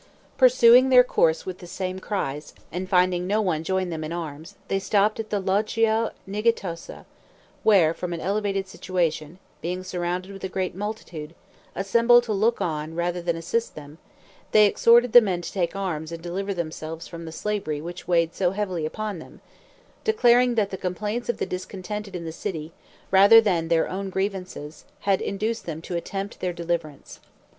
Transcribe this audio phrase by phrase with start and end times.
[0.35, 4.55] Pursuing their course with the same cries, and finding no one join them in arms,
[4.67, 7.05] they stopped at the Loggia Nighittosa,
[7.61, 11.35] where, from an elevated situation, being surrounded with a great multitude,
[11.75, 13.99] assembled to look on rather than assist them,
[14.53, 18.33] they exhorted the men to take arms and deliver themselves from the slavery which weighed
[18.33, 19.39] so heavily upon them;
[20.03, 22.71] declaring that the complaints of the discontented in the city,
[23.11, 27.19] rather than their own grievances, had induced them to attempt their deliverance.